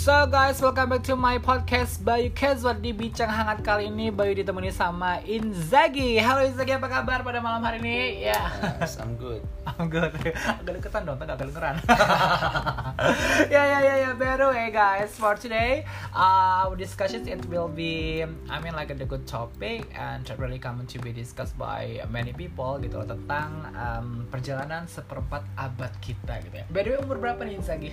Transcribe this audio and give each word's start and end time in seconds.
So 0.00 0.24
guys, 0.24 0.56
welcome 0.64 0.88
back 0.88 1.04
to 1.04 1.14
my 1.14 1.36
podcast 1.36 2.00
Bayu 2.00 2.32
Casual 2.32 2.80
di 2.80 2.88
Bincang 2.88 3.28
Hangat 3.28 3.60
kali 3.60 3.92
ini 3.92 4.08
Bayu 4.08 4.32
ditemani 4.32 4.72
sama 4.72 5.20
Inzaghi. 5.28 6.16
Halo 6.16 6.40
Inzaghi, 6.48 6.72
apa 6.72 6.88
kabar 6.88 7.20
pada 7.20 7.36
malam 7.44 7.60
hari 7.60 7.84
ini? 7.84 8.24
Ya. 8.24 8.48
Yes, 8.80 8.96
I'm 8.96 9.20
good. 9.20 9.44
I'm 9.76 9.92
good. 9.92 10.08
Agak 10.16 10.80
deketan 10.80 11.04
dong, 11.04 11.20
agak 11.20 11.44
dengeran 11.44 11.84
Ya 13.54 13.60
ya 13.60 13.78
ya 13.84 13.94
ya, 14.00 14.10
the 14.16 14.48
way 14.48 14.72
guys 14.72 15.12
For 15.20 15.36
today, 15.36 15.84
uh, 16.16 16.64
our 16.64 16.80
discussions 16.80 17.28
it 17.28 17.44
will 17.52 17.68
be 17.68 18.24
I 18.48 18.56
mean 18.64 18.72
like 18.72 18.88
a 18.88 18.96
good 18.96 19.28
topic 19.28 19.84
And 19.92 20.24
really 20.40 20.56
common 20.56 20.88
to 20.96 20.98
be 21.04 21.12
discussed 21.12 21.60
by 21.60 22.00
many 22.08 22.32
people 22.32 22.80
gitu 22.80 23.04
loh 23.04 23.08
Tentang 23.12 23.68
um, 23.76 24.24
perjalanan 24.32 24.88
seperempat 24.88 25.44
abad 25.60 25.92
kita 26.00 26.40
gitu 26.40 26.56
ya. 26.56 26.64
By 26.72 26.88
the 26.88 26.96
way, 26.96 26.98
umur 27.04 27.20
berapa 27.20 27.44
nih 27.44 27.60
Inzaghi? 27.60 27.92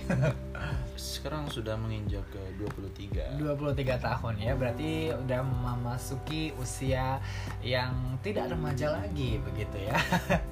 Sekarang 0.96 1.46
sudah 1.52 1.76
menginjak 1.78 1.98
ke 2.16 2.42
23. 2.56 3.36
23 3.36 4.00
tahun 4.00 4.34
ya 4.40 4.52
berarti 4.56 5.12
udah 5.12 5.40
memasuki 5.44 6.56
usia 6.56 7.20
yang 7.60 7.92
tidak 8.24 8.48
remaja 8.48 8.96
lagi 8.96 9.36
begitu 9.44 9.76
ya. 9.76 9.96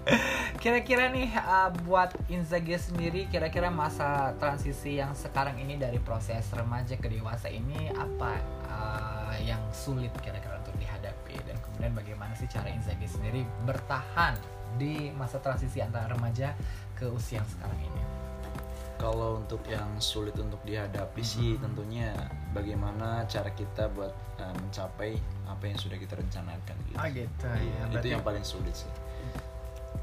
Kira-kira 0.63 1.09
nih 1.09 1.33
uh, 1.41 1.73
buat 1.89 2.13
Inzaghi 2.29 2.77
sendiri 2.77 3.25
kira-kira 3.33 3.73
masa 3.73 4.37
transisi 4.37 5.01
yang 5.01 5.17
sekarang 5.17 5.57
ini 5.57 5.81
dari 5.81 5.97
proses 5.97 6.45
remaja 6.53 7.01
ke 7.01 7.09
dewasa 7.09 7.49
ini 7.49 7.89
apa 7.97 8.37
uh, 8.69 9.35
yang 9.41 9.61
sulit 9.73 10.13
kira-kira 10.21 10.61
untuk 10.61 10.77
dihadapi? 10.77 11.41
Dan 11.49 11.57
kemudian 11.65 11.93
bagaimana 11.97 12.37
sih 12.37 12.49
cara 12.53 12.69
Inzaghi 12.69 13.09
sendiri 13.09 13.49
bertahan 13.65 14.37
di 14.77 15.09
masa 15.17 15.41
transisi 15.41 15.81
antara 15.81 16.13
remaja 16.13 16.53
ke 16.97 17.09
usia 17.09 17.41
yang 17.41 17.49
sekarang 17.49 17.81
ini 17.81 18.16
Kalau 18.97 19.45
untuk 19.45 19.61
yang 19.69 19.87
sulit 20.01 20.33
untuk 20.41 20.59
dihadapi 20.65 21.21
sih 21.21 21.61
tentunya 21.61 22.17
bagaimana 22.57 23.29
cara 23.29 23.53
kita 23.53 23.93
buat 23.93 24.13
uh, 24.41 24.55
mencapai 24.57 25.21
apa 25.45 25.65
yang 25.69 25.77
sudah 25.77 26.01
kita 26.01 26.17
rencanakan 26.17 26.77
gitu. 26.89 26.97
Ah, 26.97 27.09
gitu, 27.13 27.45
ya. 27.45 27.83
Itu 27.93 28.07
yang 28.09 28.25
paling 28.25 28.43
sulit 28.43 28.73
sih. 28.73 28.89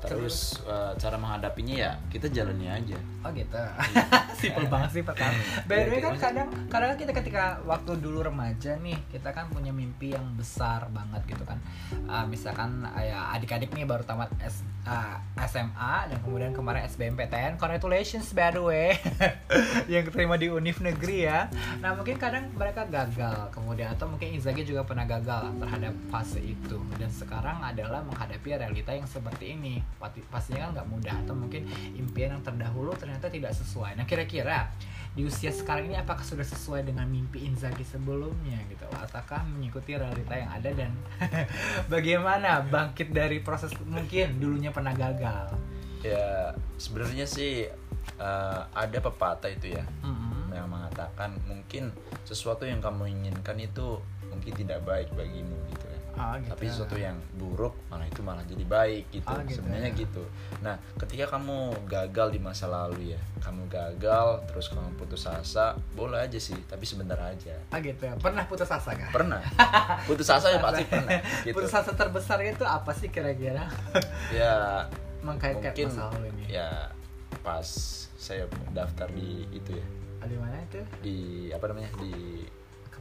Terus 0.04 0.59
uh, 0.68 0.92
cara 1.00 1.16
menghadapinya 1.16 1.76
ya 1.76 1.92
kita 2.12 2.28
jalani 2.28 2.68
aja. 2.68 2.98
Oh 3.23 3.32
gitu. 3.32 3.56
Simpel 4.40 4.68
banget 4.68 4.90
sih 5.00 5.04
pertama. 5.04 5.40
By 5.64 5.88
the 5.88 5.92
way 5.96 6.02
kan 6.04 6.16
kadang 6.20 6.50
kadang 6.68 7.00
kita 7.00 7.12
ketika 7.16 7.64
waktu 7.64 7.96
dulu 8.04 8.28
remaja 8.28 8.76
nih, 8.84 9.00
kita 9.08 9.31
kan 9.31 9.48
punya 9.48 9.72
mimpi 9.72 10.12
yang 10.12 10.26
besar 10.36 10.92
banget 10.92 11.24
gitu 11.31 11.44
kan. 11.48 11.58
Ah, 12.12 12.28
misalkan 12.28 12.84
ya 13.00 13.31
adik-adik 13.31 13.72
nih 13.72 13.88
baru 13.88 14.04
tamat 14.04 14.28
S, 14.44 14.66
ah, 14.84 15.24
SMA 15.48 16.12
dan 16.12 16.18
kemudian 16.20 16.52
kemarin 16.52 16.84
SBMPTN. 16.84 17.56
Congratulations 17.56 18.36
by 18.36 18.52
the 18.52 18.64
way. 18.64 19.00
yang 19.94 20.04
keterima 20.04 20.36
di 20.36 20.52
univ 20.52 20.84
negeri 20.84 21.28
ya. 21.30 21.48
Nah, 21.80 21.96
mungkin 21.96 22.20
kadang 22.20 22.52
mereka 22.56 22.84
gagal 22.88 23.54
kemudian 23.56 23.96
atau 23.96 24.12
mungkin 24.12 24.36
Inzaghi 24.36 24.68
juga 24.68 24.84
pernah 24.84 25.08
gagal 25.08 25.56
terhadap 25.62 25.94
fase 26.12 26.44
itu 26.44 26.78
dan 27.00 27.08
sekarang 27.08 27.64
adalah 27.64 28.04
menghadapi 28.04 28.59
realita 28.59 28.92
yang 28.92 29.08
seperti 29.08 29.56
ini. 29.56 29.80
Pasti- 30.00 30.26
Pastinya 30.28 30.68
kan 30.68 30.70
nggak 30.80 30.88
mudah 30.90 31.16
atau 31.26 31.36
mungkin 31.36 31.66
impian 31.94 32.36
yang 32.36 32.44
terdahulu 32.44 32.94
ternyata 32.96 33.28
tidak 33.28 33.54
sesuai. 33.54 33.96
Nah, 33.98 34.06
kira-kira 34.06 34.72
di 35.14 35.22
usia 35.30 35.54
sekarang 35.54 35.94
ini 35.94 35.98
apakah 36.02 36.26
sudah 36.26 36.42
sesuai 36.42 36.90
dengan 36.90 37.06
mimpi 37.06 37.46
Inzaghi 37.46 37.86
sebelumnya 37.86 38.58
gitu 38.66 38.82
ataukah 38.90 39.46
mengikuti 39.46 39.94
realita 39.94 40.34
yang 40.34 40.50
ada 40.50 40.74
dan 40.74 40.90
bagaimana 41.94 42.66
bangkit 42.66 43.14
dari 43.14 43.38
proses 43.38 43.70
mungkin 43.86 44.42
dulunya 44.42 44.74
pernah 44.74 44.94
gagal. 44.98 45.54
Ya 46.02 46.58
sebenarnya 46.82 47.30
sih 47.30 47.70
uh, 48.18 48.62
ada 48.74 48.98
pepatah 49.00 49.54
itu 49.54 49.78
ya 49.78 49.86
Mm-mm. 50.02 50.52
yang 50.52 50.68
mengatakan 50.68 51.38
mungkin 51.46 51.94
sesuatu 52.26 52.66
yang 52.66 52.82
kamu 52.82 53.14
inginkan 53.14 53.56
itu 53.62 54.02
mungkin 54.28 54.53
tidak 54.58 54.82
baik 54.84 55.14
bagimu 55.14 55.53
gitu 55.72 55.86
ya. 56.13 56.22
Oh, 56.24 56.35
gitu. 56.38 56.50
Tapi 56.50 56.63
sesuatu 56.66 56.96
yang 56.96 57.18
buruk 57.34 57.74
malah 57.88 58.06
itu 58.06 58.22
malah 58.22 58.46
jadi 58.46 58.62
baik 58.62 59.03
gitu. 59.09 59.25
Oh, 59.28 59.41
gitu 59.41 59.57
Sebenarnya 59.59 59.90
ya. 59.90 59.97
gitu. 59.97 60.24
Nah, 60.62 60.75
ketika 60.96 61.25
kamu 61.28 61.57
gagal 61.84 62.28
di 62.29 62.40
masa 62.40 62.66
lalu 62.66 63.12
ya, 63.12 63.22
kamu 63.40 63.66
gagal 63.66 64.28
terus 64.46 64.69
kamu 64.69 64.94
putus 64.96 65.25
asa, 65.25 65.73
boleh 65.91 66.22
aja 66.22 66.38
sih, 66.38 66.56
tapi 66.63 66.85
sebentar 66.85 67.18
aja. 67.18 67.57
Ah 67.69 67.78
gitu 67.78 67.97
ya. 68.00 68.13
Pernah 68.16 68.46
putus 68.46 68.69
asa 68.69 68.94
kah? 68.94 69.09
Pernah. 69.09 69.41
Putus 70.07 70.29
asa 70.29 70.47
ya 70.47 70.59
pasti 70.59 70.84
pernah 70.85 71.18
gitu. 71.41 71.56
Putus 71.56 71.73
asa 71.73 71.91
terbesar 71.91 72.38
itu 72.41 72.62
apa 72.62 72.91
sih 72.94 73.09
kira-kira? 73.09 73.66
Ya 74.34 74.85
mungkin 75.22 75.62
masa 75.88 76.09
lalu 76.09 76.28
ini. 76.35 76.53
ya 76.53 76.90
pas 77.40 77.66
saya 78.16 78.44
daftar 78.72 79.07
di 79.12 79.47
itu 79.50 79.72
ya, 79.73 79.85
Ah, 80.19 80.28
Di 80.28 80.38
mana 80.40 80.56
itu? 80.62 80.79
di 81.02 81.18
apa 81.52 81.68
namanya? 81.68 81.91
di 82.00 82.44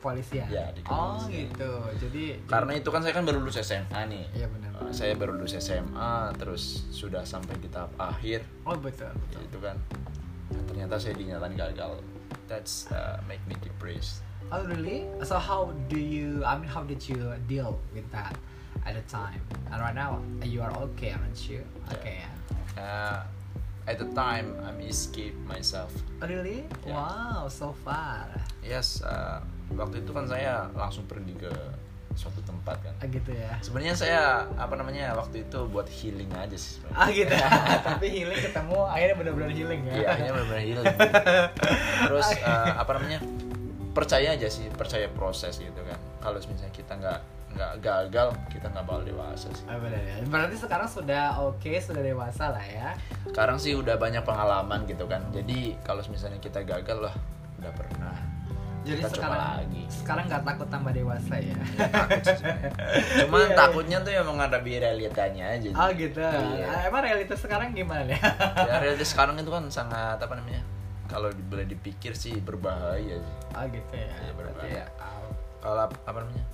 Kepolisian. 0.02 0.50
Ya, 0.50 0.66
di 0.74 0.82
Oh 0.90 1.22
gitu. 1.30 1.70
Jadi 2.02 2.42
karena 2.50 2.74
itu 2.74 2.90
kan 2.90 3.06
saya 3.06 3.14
kan 3.14 3.22
baru 3.22 3.38
lulus 3.38 3.62
SMA 3.62 4.00
nih. 4.10 4.26
Iya 4.34 4.50
benar. 4.50 4.70
Uh, 4.82 4.90
saya 4.90 5.14
baru 5.14 5.38
lulus 5.38 5.54
SMA 5.62 6.34
terus 6.42 6.82
sudah 6.90 7.22
sampai 7.22 7.54
di 7.62 7.70
tahap 7.70 7.94
akhir 8.02 8.42
Oh 8.66 8.74
betul. 8.74 9.14
ya 9.30 9.38
itu 9.38 9.58
kan 9.62 9.78
Nah, 10.52 10.60
ternyata 10.68 11.00
saya 11.00 11.16
dinyatakan 11.16 11.54
gagal 11.56 11.92
that's 12.44 12.84
uh, 12.92 13.16
make 13.24 13.40
me 13.48 13.56
depressed 13.64 14.20
Oh 14.52 14.60
really? 14.68 15.08
So 15.24 15.40
how 15.40 15.72
do 15.88 15.96
you? 15.96 16.44
I 16.44 16.60
mean, 16.60 16.69
how 16.69 16.84
did 16.84 17.00
you 17.00 17.32
deal 17.48 17.80
with 17.96 18.04
that 18.12 18.36
at 18.84 18.92
the 18.92 19.00
time? 19.08 19.40
And 19.72 19.80
right 19.80 19.96
now, 19.96 20.20
you 20.44 20.60
are 20.60 20.69
okay, 20.92 21.16
aren't 21.16 21.40
you? 21.48 21.64
Okay. 21.88 22.20
ya. 22.20 22.28
uh, 22.76 23.19
at 23.88 23.96
the 23.96 24.06
time 24.12 24.52
I'm 24.62 24.78
escape 24.84 25.34
myself 25.48 25.90
Oh 26.22 26.28
really? 26.28 26.69
Ya. 26.86 26.94
Wow, 26.94 27.48
so 27.48 27.74
far. 27.80 28.28
yes 28.62 29.00
uh, 29.02 29.40
waktu 29.74 30.04
itu 30.04 30.10
kan 30.10 30.24
saya 30.28 30.68
langsung 30.72 31.04
pergi 31.06 31.34
ke 31.36 31.52
suatu 32.12 32.44
tempat 32.44 32.76
kan 32.84 32.94
Ah 33.00 33.08
gitu 33.08 33.32
ya. 33.32 33.56
sebenarnya 33.64 33.94
saya 33.96 34.20
apa 34.60 34.76
namanya 34.76 35.16
waktu 35.16 35.48
itu 35.48 35.58
buat 35.72 35.88
healing 35.88 36.28
aja 36.36 36.52
sih 36.52 36.76
sebenarnya. 36.76 37.00
Ah 37.00 37.08
gitu. 37.08 37.34
Tapi 37.88 38.06
healing 38.12 38.40
ketemu, 38.40 38.78
akhirnya 38.84 39.16
benar-benar 39.16 39.50
healing 39.50 39.80
ya. 39.88 39.92
Iya, 39.96 40.06
akhirnya 40.12 40.32
benar-benar 40.36 40.62
healing. 40.62 40.96
Terus 42.12 42.28
uh, 42.44 42.72
apa 42.76 42.90
namanya? 43.00 43.18
Percaya 43.96 44.28
aja 44.36 44.48
sih, 44.48 44.68
percaya 44.72 45.08
proses 45.08 45.56
gitu 45.56 45.80
kan. 45.84 45.96
Kalau 46.20 46.36
misalnya 46.36 46.72
kita 46.72 46.92
nggak 47.00 47.20
nggak 47.52 47.72
gagal, 47.84 48.28
kita 48.48 48.66
nggak 48.72 48.84
bakal 48.88 49.02
dewasa 49.04 49.48
sih. 49.52 49.64
Ah, 49.68 49.76
benar 49.76 50.00
ya. 50.00 50.14
Berarti 50.24 50.56
sekarang 50.56 50.88
sudah 50.88 51.24
oke, 51.44 51.72
sudah 51.80 52.00
dewasa 52.00 52.44
lah 52.52 52.64
ya. 52.64 52.88
Sekarang 53.28 53.56
sih 53.60 53.72
udah 53.76 53.96
banyak 53.96 54.24
pengalaman 54.24 54.84
gitu 54.84 55.04
kan. 55.08 55.20
Jadi 55.32 55.76
kalau 55.84 56.00
misalnya 56.08 56.40
kita 56.40 56.64
gagal 56.64 57.08
lah, 57.08 57.14
udah 57.60 57.72
pernah. 57.72 58.11
Jadi 58.82 58.98
Kita 58.98 59.09
coba 59.09 59.15
sekarang 59.15 59.41
lagi. 59.54 59.82
sekarang 59.88 60.25
nggak 60.26 60.43
takut 60.44 60.69
tambah 60.69 60.91
dewasa 60.91 61.34
ya. 61.37 61.54
Takut 61.87 62.20
sih 62.20 62.34
sebenarnya. 62.37 62.70
Cuman 63.22 63.38
Iya, 63.38 63.47
iya. 63.47 63.56
takutnya 63.56 63.98
tuh 64.00 64.12
ya 64.12 64.22
menghadapi 64.22 64.70
realitanya 64.76 65.44
aja. 65.48 65.69
Oh 65.72 65.88
gitu. 65.93 66.19
Iya. 66.20 66.66
Ah, 66.66 66.81
Emang 66.84 67.00
realitas 67.00 67.38
sekarang 67.38 67.70
gimana 67.70 68.09
ya? 68.09 68.19
Ya 68.59 68.75
realitas 68.82 69.09
sekarang 69.09 69.34
itu 69.37 69.48
kan 69.48 69.62
sangat 69.69 70.19
apa 70.19 70.34
namanya? 70.34 70.62
Kalau 71.04 71.28
boleh 71.44 71.65
dipikir 71.65 72.12
sih 72.12 72.34
berbahaya 72.37 73.16
sih. 73.16 73.34
Oh 73.50 73.65
gitu 73.66 73.93
ya. 73.93 74.10
Iya, 74.10 74.32
Berarti 74.32 74.66
berbahaya. 74.66 74.82
ya. 74.82 74.87
ah, 74.99 75.22
Kalau 75.60 75.81
ap- 75.84 76.03
apa 76.03 76.19
namanya? 76.20 76.44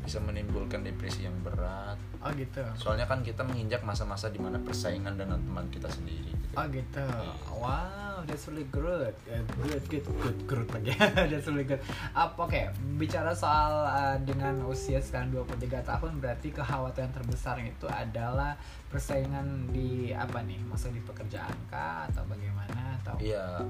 Bisa 0.00 0.16
menimbulkan 0.18 0.80
depresi 0.80 1.22
yang 1.22 1.36
berat. 1.40 1.98
Oh 2.18 2.30
gitu. 2.32 2.62
Soalnya 2.74 3.04
kan 3.04 3.20
kita 3.20 3.42
menginjak 3.42 3.82
masa-masa 3.82 4.26
di 4.26 4.38
mana 4.38 4.56
persaingan 4.56 5.12
dengan 5.14 5.36
teman 5.38 5.68
kita 5.68 5.86
sendiri. 5.86 6.30
Gitu. 6.30 6.54
Oh 6.54 6.64
gitu. 6.66 7.04
Wow, 7.52 8.09
that's 8.24 8.46
really 8.46 8.66
good. 8.66 9.14
Uh, 9.24 9.40
good, 9.58 9.82
good, 9.86 10.04
good, 10.18 10.38
good 10.46 10.68
lagi. 10.74 10.92
that's 10.98 11.46
really 11.46 11.64
good. 11.64 11.80
Up, 12.12 12.36
Oke, 12.36 12.68
bicara 12.96 13.30
soal 13.30 13.84
uh, 13.84 14.16
dengan 14.20 14.64
usia 14.64 14.98
sekarang 14.98 15.30
23 15.32 15.80
tahun, 15.82 16.12
berarti 16.18 16.50
kekhawatiran 16.50 17.10
terbesar 17.10 17.56
itu 17.60 17.86
adalah 17.86 18.56
persaingan 18.88 19.70
di 19.70 20.10
apa 20.10 20.40
nih? 20.40 20.58
Maksudnya 20.64 20.98
di 20.98 21.04
pekerjaan 21.04 21.56
kah 21.66 22.06
atau 22.06 22.22
bagaimana 22.24 22.98
atau? 23.00 23.14
Iya, 23.16 23.62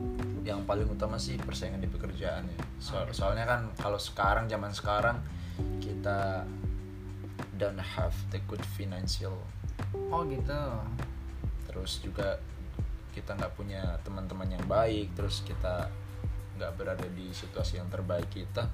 yang 0.42 0.64
paling 0.64 0.86
utama 0.86 1.14
sih 1.16 1.36
persaingan 1.36 1.78
di 1.78 1.88
pekerjaan 1.88 2.46
ya. 2.46 2.58
So- 2.78 3.02
Oke. 3.02 3.12
Soalnya 3.12 3.44
kan 3.44 3.60
kalau 3.76 3.96
sekarang 3.96 4.46
zaman 4.46 4.70
sekarang 4.70 5.16
kita 5.78 6.44
don't 7.56 7.76
have 7.76 8.16
the 8.30 8.40
good 8.48 8.64
financial, 8.72 9.36
Oh 10.08 10.24
gitu. 10.24 10.56
terus 11.68 12.00
juga 12.00 12.40
kita 13.20 13.36
nggak 13.36 13.52
punya 13.54 13.82
teman-teman 14.02 14.48
yang 14.48 14.64
baik, 14.64 15.12
terus 15.12 15.44
kita 15.44 15.92
nggak 16.56 16.72
berada 16.76 17.06
di 17.12 17.28
situasi 17.30 17.78
yang 17.78 17.88
terbaik 17.92 18.26
kita. 18.32 18.66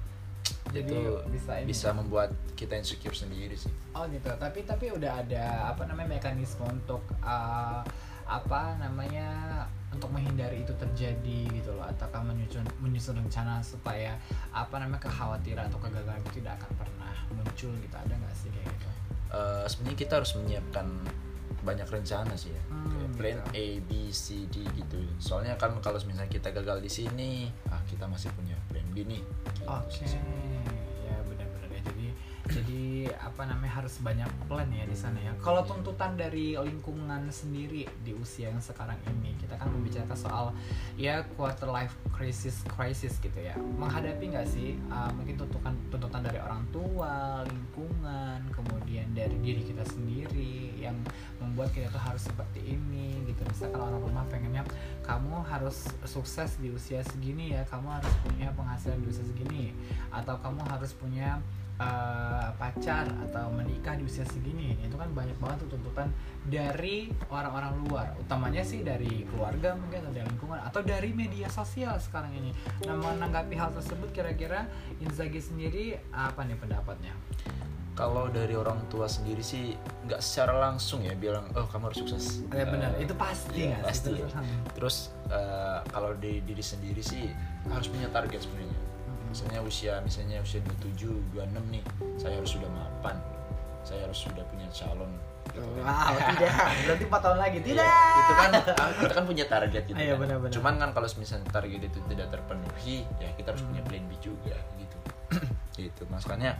Jadi 0.71 0.95
itu 0.95 0.99
bisa 1.27 1.51
ini 1.59 1.67
bisa 1.67 1.89
membuat 1.91 2.31
kita 2.55 2.79
insecure 2.79 3.15
sendiri 3.15 3.59
sih. 3.59 3.71
Oh 3.91 4.07
gitu. 4.07 4.31
Tapi 4.31 4.63
tapi 4.63 4.95
udah 4.95 5.23
ada 5.23 5.75
apa 5.75 5.83
namanya 5.83 6.15
mekanisme 6.15 6.63
untuk 6.63 7.03
uh, 7.19 7.83
apa 8.27 8.61
namanya 8.79 9.27
untuk 9.91 10.11
menghindari 10.11 10.63
itu 10.63 10.75
terjadi 10.75 11.47
gitu 11.51 11.71
loh 11.71 11.87
ataukah 11.87 12.19
menyusun 12.19 12.63
menyusun 12.83 13.15
rencana 13.23 13.63
supaya 13.63 14.19
apa 14.51 14.83
namanya 14.83 15.07
kekhawatiran 15.07 15.71
atau 15.71 15.79
kegagalan 15.79 16.19
itu 16.27 16.43
tidak 16.43 16.59
akan 16.59 16.71
pernah 16.75 17.13
muncul 17.31 17.71
gitu 17.71 17.95
ada 17.95 18.11
nggak 18.11 18.35
sih 18.35 18.51
kayak 18.51 18.67
gitu 18.67 18.87
Eh, 19.27 19.65
sebenarnya 19.67 19.99
kita 19.99 20.13
harus 20.23 20.31
menyiapkan 20.39 20.87
banyak 21.67 21.85
rencana 21.85 22.31
sih 22.33 22.55
ya 22.55 22.63
Hmm, 22.71 22.87
Kayak 22.87 23.09
plan 23.19 23.37
gitu. 23.37 23.51
A 23.51 23.65
B 23.83 23.91
C 24.09 24.25
D 24.47 24.55
gitu 24.71 24.97
soalnya 25.19 25.53
kan 25.59 25.75
kalau 25.83 25.99
misalnya 26.01 26.31
kita 26.31 26.49
gagal 26.49 26.79
di 26.79 26.87
sini 26.89 27.31
ah 27.67 27.81
kita 27.85 28.07
masih 28.07 28.31
punya 28.31 28.55
plan 28.71 28.87
B 28.95 29.03
nih 29.03 29.19
gitu 29.19 29.67
Oke, 29.67 30.07
sih. 30.07 30.15
ya 31.03 31.17
benar-benar 31.23 31.69
ya. 31.69 31.81
Jadi 31.83 32.05
jadi 32.47 32.83
apa 33.19 33.43
namanya 33.43 33.83
harus 33.83 33.99
banyak 33.99 34.23
plan 34.47 34.71
ya 34.71 34.87
di 34.87 34.95
sana 34.95 35.19
ya. 35.19 35.35
Kalau 35.43 35.67
tuntutan 35.67 36.15
dari 36.15 36.55
lingkungan 36.55 37.27
sendiri 37.27 37.83
di 38.01 38.15
usia 38.15 38.47
yang 38.47 38.63
sekarang 38.63 38.95
ini, 39.03 39.35
kita 39.35 39.59
kan 39.59 39.67
membicarakan 39.67 40.15
soal 40.15 40.45
ya 40.95 41.27
quarter 41.35 41.67
life 41.67 41.91
crisis 42.15 42.63
crisis 42.71 43.19
gitu 43.19 43.35
ya. 43.35 43.51
Menghadapi 43.59 44.31
nggak 44.31 44.47
sih 44.47 44.79
uh, 44.87 45.11
mungkin 45.11 45.35
tuntutan 45.35 45.75
tuntutan 45.91 46.23
dari 46.23 46.39
orang 46.39 46.63
tua, 46.71 47.43
lingkungan, 47.43 48.39
kemudian 48.55 49.11
dari 49.11 49.35
diri 49.43 49.67
kita 49.67 49.83
sendiri 49.83 50.66
yang 50.77 50.97
membuat 51.41 51.73
kita 51.73 51.89
tuh 51.89 52.01
harus 52.01 52.21
seperti 52.21 52.77
ini 52.77 53.25
gitu. 53.25 53.41
Misalkan 53.49 53.81
orang 53.81 54.01
rumah 54.01 54.25
pengennya 54.29 54.63
kamu 55.01 55.41
harus 55.47 55.89
sukses 56.05 56.59
di 56.61 56.69
usia 56.69 57.01
segini 57.01 57.55
ya, 57.57 57.65
kamu 57.65 57.87
harus 57.89 58.13
punya 58.21 58.53
penghasilan 58.53 59.01
di 59.01 59.07
usia 59.09 59.25
segini, 59.25 59.73
atau 60.13 60.35
kamu 60.41 60.61
harus 60.67 60.91
punya 60.93 61.39
uh, 61.79 62.49
pacar 62.59 63.07
atau 63.29 63.47
menikah 63.53 63.95
di 63.95 64.03
usia 64.03 64.25
segini. 64.27 64.75
Itu 64.83 64.99
kan 64.99 65.09
banyak 65.13 65.37
banget 65.39 65.65
tuh 65.65 65.77
tuntutan 65.77 66.11
dari 66.47 67.11
orang-orang 67.31 67.73
luar, 67.87 68.07
utamanya 68.19 68.63
sih 68.63 68.83
dari 68.83 69.23
keluarga 69.31 69.75
mungkin 69.75 70.03
atau 70.03 70.13
dari 70.13 70.27
lingkungan 70.27 70.59
atau 70.63 70.81
dari 70.83 71.09
media 71.15 71.47
sosial 71.47 71.95
sekarang 71.99 72.35
ini. 72.35 72.51
Nah, 72.83 72.95
menanggapi 72.95 73.55
hal 73.55 73.71
tersebut 73.71 74.11
kira-kira 74.11 74.67
Inzaghi 74.99 75.39
sendiri 75.39 75.99
apa 76.11 76.43
nih 76.43 76.57
pendapatnya? 76.57 77.13
Kalau 77.97 78.29
dari 78.29 78.53
orang 78.53 78.77
tua 78.87 79.09
sendiri 79.09 79.41
sih 79.41 79.73
nggak 80.05 80.21
secara 80.21 80.53
langsung 80.61 81.01
ya 81.01 81.17
bilang 81.17 81.49
oh 81.51 81.65
kamu 81.65 81.89
harus 81.89 81.99
sukses 81.99 82.45
Ya 82.47 82.63
benar, 82.63 82.93
Eh, 82.93 83.03
itu 83.03 83.13
pasti 83.17 83.65
sih? 83.65 83.73
pasti. 83.81 84.13
Terus- 84.13 84.31
hmm. 84.31 84.57
terus 84.71 84.95
eh, 85.27 85.79
kalau 85.89 86.13
di 86.13 86.39
diri 86.41 86.61
sendiri 86.61 87.01
sih 87.01 87.25
harus 87.65 87.89
punya 87.89 88.05
target 88.07 88.39
sebenarnya 88.39 88.77
misalnya 89.27 89.59
usia 89.59 89.93
misalnya 89.99 90.39
usia 90.39 90.61
27 90.63 91.35
26 91.35 91.73
nih 91.73 91.83
saya 92.15 92.33
harus 92.37 92.51
sudah 92.53 92.69
mapan 92.69 93.17
saya 93.81 93.99
harus 94.03 94.19
sudah 94.19 94.43
punya 94.45 94.67
calon 94.69 95.11
gitu 95.47 95.63
kan. 95.79 95.83
Wow, 95.83 96.15
tidak. 96.35 96.53
Berarti 96.85 97.03
4 97.07 97.23
tahun 97.23 97.37
lagi. 97.39 97.57
Iya, 97.57 97.65
Tidak. 97.65 98.19
itu 98.19 98.33
kan 98.35 98.49
ah, 98.51 98.89
kita 98.93 99.13
kan 99.15 99.23
punya 99.25 99.45
target 99.47 99.83
gitu 99.85 99.95
Iya, 99.97 100.13
kan. 100.13 100.19
benar-benar. 100.21 100.51
Cuman 100.53 100.73
kan 100.75 100.89
kalau 100.91 101.07
misalnya 101.15 101.47
target 101.49 101.81
itu 101.81 101.99
tidak 102.05 102.27
terpenuhi, 102.29 102.97
ya 103.17 103.29
kita 103.33 103.47
harus 103.49 103.63
Hmm. 103.63 103.69
punya 103.71 103.81
plan 103.83 104.03
B 104.05 104.11
juga 104.19 104.57
gitu. 104.75 104.97
gitu. 105.79 106.03
Makanya 106.05 106.51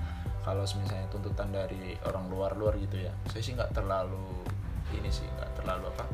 kalau 0.48 0.64
misalnya 0.64 1.12
tuntutan 1.12 1.52
dari 1.52 2.00
orang 2.08 2.32
luar-luar 2.32 2.80
gitu 2.80 3.04
ya, 3.04 3.12
saya 3.28 3.44
sih 3.44 3.52
nggak 3.52 3.76
terlalu 3.76 4.48
ini 4.96 5.12
sih 5.12 5.28
nggak 5.28 5.60
terlalu 5.60 5.92
apa 5.92 6.08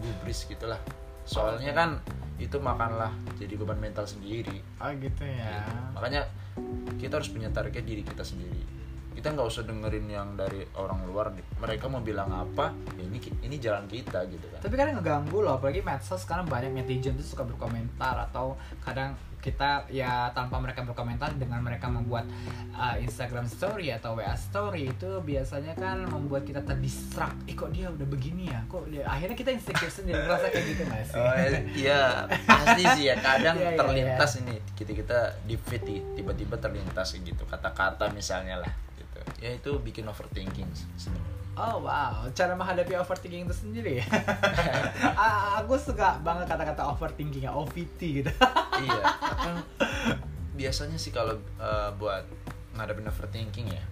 gubris 0.00 0.48
gitulah. 0.48 0.80
Soalnya 1.28 1.76
kan 1.76 2.00
itu 2.40 2.56
makanlah 2.56 3.12
jadi 3.36 3.52
beban 3.60 3.76
mental 3.76 4.08
sendiri. 4.08 4.64
Oh 4.80 4.88
gitu 4.96 5.28
ya. 5.28 5.60
Gitu. 5.60 5.76
Makanya 5.92 6.24
kita 6.96 7.20
harus 7.20 7.28
punya 7.28 7.52
target 7.52 7.84
diri 7.84 8.00
kita 8.00 8.24
sendiri. 8.24 8.64
Kita 9.12 9.34
nggak 9.34 9.44
usah 9.50 9.66
dengerin 9.66 10.08
yang 10.08 10.32
dari 10.32 10.64
orang 10.78 11.04
luar. 11.04 11.34
Mereka 11.60 11.84
mau 11.90 12.00
bilang 12.00 12.32
apa, 12.32 12.72
ya 12.96 13.04
ini 13.04 13.18
ini 13.44 13.60
jalan 13.60 13.84
kita 13.90 14.24
gitu 14.30 14.46
kan. 14.56 14.64
Tapi 14.64 14.72
kadang 14.72 15.02
ngeganggu 15.02 15.42
loh, 15.44 15.60
apalagi 15.60 15.84
medsos 15.84 16.24
sekarang 16.24 16.48
banyak 16.48 16.72
netizen 16.72 17.18
tuh 17.18 17.26
suka 17.26 17.44
berkomentar 17.44 18.30
atau 18.30 18.56
kadang 18.80 19.18
kita 19.38 19.86
ya 19.92 20.32
tanpa 20.32 20.58
mereka 20.58 20.82
berkomentar 20.82 21.36
dengan 21.36 21.60
mereka 21.60 21.86
membuat 21.86 22.24
uh, 22.74 22.96
Instagram 22.98 23.44
story 23.46 23.92
atau 23.92 24.18
WA 24.18 24.34
story 24.34 24.90
itu 24.90 25.10
biasanya 25.22 25.76
kan 25.76 26.08
membuat 26.08 26.48
kita 26.48 26.64
terdistract. 26.64 27.36
Eh 27.44 27.54
kok 27.54 27.70
dia 27.70 27.92
udah 27.92 28.06
begini 28.08 28.50
ya? 28.50 28.60
Kok 28.66 28.90
dia 28.90 29.04
akhirnya 29.04 29.36
kita 29.36 29.50
insecure 29.52 29.92
sendiri 29.92 30.18
ngerasa 30.24 30.46
kayak 30.50 30.66
gitu 30.72 30.82
sih? 30.88 31.14
Oh, 31.14 31.34
iya 31.76 32.02
pasti 32.48 32.82
sih 32.96 33.04
ya 33.12 33.16
kadang 33.20 33.56
Iya, 33.62 33.74
iya, 33.74 33.78
terlintas 33.78 34.30
ini 34.40 34.56
kita 34.78 34.92
kita 34.94 35.18
di 35.44 35.56
feed 35.58 35.84
tiba-tiba 36.14 36.54
terlintas 36.60 37.10
gitu 37.14 37.42
kata-kata 37.48 38.10
misalnya 38.14 38.62
lah 38.62 38.72
gitu 38.94 39.18
ya 39.42 39.50
itu 39.54 39.70
bikin 39.82 40.06
overthinking 40.06 40.68
sebenarnya 40.94 41.37
Oh 41.58 41.82
wow, 41.82 42.22
cara 42.30 42.54
menghadapi 42.54 42.94
overthinking 42.94 43.42
itu 43.42 43.56
sendiri 43.56 43.92
ya. 44.00 44.06
Aku 45.58 45.74
suka 45.74 46.22
banget 46.22 46.46
kata-kata 46.46 46.86
overthinking 46.86 47.42
ya, 47.42 47.52
OVT 47.52 47.98
gitu. 48.22 48.30
iya 48.78 49.02
kan 49.18 49.58
biasanya 50.58 50.94
sih 50.94 51.10
kalau 51.10 51.34
eh, 51.58 51.90
buat 51.94 52.22
ngadepin 52.74 53.10
overthinking 53.10 53.66
ya 53.68 53.82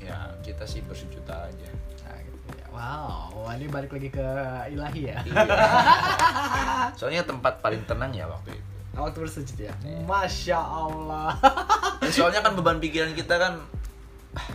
ya 0.00 0.16
kita 0.40 0.64
sih 0.64 0.80
bersejuta 0.80 1.52
aja 1.52 1.68
Nah, 2.00 2.16
gitu 2.16 2.48
ya. 2.56 2.66
Wow, 2.72 3.44
ini 3.52 3.68
balik 3.68 3.92
lagi 3.92 4.08
ke 4.08 4.24
ilahi 4.72 5.12
ya. 5.12 5.20
Iya. 5.20 5.44
soalnya 6.98 7.28
tempat 7.28 7.60
paling 7.60 7.84
tenang 7.84 8.08
ya 8.10 8.24
waktu 8.24 8.56
itu 8.56 8.68
Waktu 8.90 9.22
bersujud 9.22 9.54
ya. 9.60 9.70
Iya. 9.80 10.02
Masya 10.02 10.58
Allah. 10.58 11.30
Ya, 12.02 12.10
soalnya 12.10 12.40
kan 12.42 12.58
beban 12.58 12.80
pikiran 12.80 13.12
kita 13.12 13.36
kan 13.36 13.60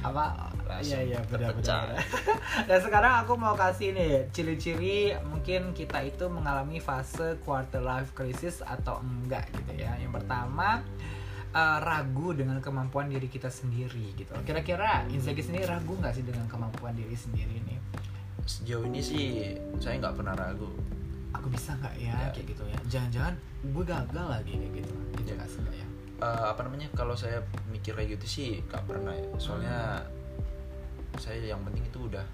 Apa? 0.01 0.51
Langsung 0.75 0.91
Iya 0.91 0.99
iya 1.05 1.19
terpecah. 1.23 1.81
benar. 1.85 2.03
Dan 2.69 2.79
sekarang 2.79 3.13
aku 3.19 3.33
mau 3.35 3.53
kasih 3.53 3.89
nih 3.91 4.13
ciri-ciri 4.29 4.97
mungkin 5.23 5.71
kita 5.71 5.99
itu 6.01 6.25
mengalami 6.27 6.77
fase 6.77 7.39
quarter 7.39 7.79
life 7.79 8.11
crisis 8.11 8.59
atau 8.59 8.99
enggak 8.99 9.47
gitu 9.51 9.71
ya. 9.77 9.95
Yang 9.95 10.13
pertama 10.15 10.83
eh, 11.49 11.77
ragu 11.79 12.31
dengan 12.31 12.59
kemampuan 12.59 13.07
diri 13.07 13.25
kita 13.25 13.47
sendiri 13.47 14.11
gitu. 14.13 14.35
Kira-kira 14.41 15.07
Inzaghi 15.07 15.39
sendiri 15.39 15.63
ragu 15.65 15.95
nggak 15.95 16.11
sih 16.11 16.21
dengan 16.21 16.43
kemampuan 16.45 16.91
diri 16.91 17.15
sendiri 17.15 17.59
nih? 17.61 17.79
sejauh 18.45 18.85
ini 18.85 19.01
sih 19.01 19.25
saya 19.79 19.97
nggak 19.97 20.21
pernah 20.21 20.37
ragu 20.37 20.69
Aku 21.33 21.49
bisa 21.49 21.73
nggak 21.75 21.97
ya, 21.97 22.13
Ya. 22.15 22.29
kayak 22.29 22.47
gitu 22.47 22.63
ya? 22.63 22.77
Jangan-jangan 22.87 23.33
gue 23.65 23.83
gagal 23.83 24.25
lagi 24.29 24.53
kayak 24.53 24.73
gitu. 24.77 24.93
Gitu 25.15 25.29
Ya. 25.29 25.35
nggak 25.35 25.49
sih 25.49 25.59
nggak 25.59 25.75
ya? 25.75 25.87
Eh, 26.15 26.43
apa 26.45 26.59
namanya 26.61 26.87
kalau 26.93 27.11
saya 27.11 27.41
mikir 27.67 27.91
kayak 27.91 28.15
gitu 28.15 28.25
sih 28.29 28.49
nggak 28.63 28.85
pernah 28.85 29.11
ya 29.11 29.27
soalnya 29.35 29.79
saya 31.17 31.39
yang 31.41 31.61
penting 31.63 31.83
itu 31.85 31.99
udah 32.05 32.25